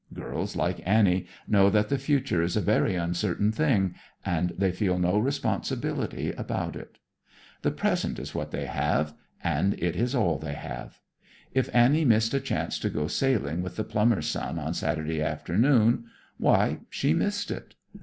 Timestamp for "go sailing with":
12.89-13.75